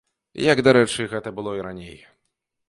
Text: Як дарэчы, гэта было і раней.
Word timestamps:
Як 0.43 0.61
дарэчы, 0.67 1.05
гэта 1.13 1.35
было 1.41 1.55
і 1.59 1.67
раней. 1.67 1.95